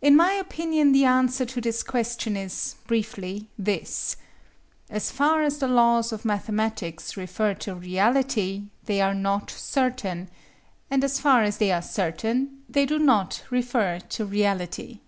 [0.00, 4.16] In my opinion the answer to this question is, briefly, this:
[4.88, 10.28] As far as the laws of mathematics refer to reality, they are not certain;
[10.88, 15.00] and as far as they are certain, they do not refer to reality.